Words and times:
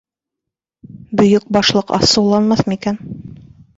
—Бөйөк 1.21 1.45
Башлыҡ 1.57 1.93
асыуланмаҫмы 1.99 2.79
икән?.. 2.81 2.99